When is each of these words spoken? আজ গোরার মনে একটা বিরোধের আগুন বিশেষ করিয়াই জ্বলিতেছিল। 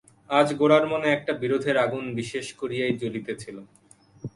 আজ 0.29 0.47
গোরার 0.59 0.85
মনে 0.87 1.07
একটা 1.11 1.33
বিরোধের 1.41 1.75
আগুন 1.77 2.03
বিশেষ 2.19 2.47
করিয়াই 2.59 2.93
জ্বলিতেছিল। 3.01 3.57